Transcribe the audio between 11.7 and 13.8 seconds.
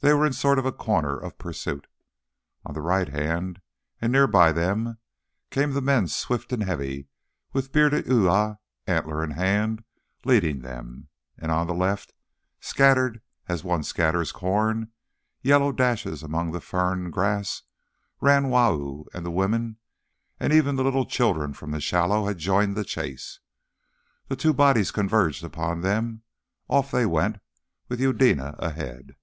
left, scattered as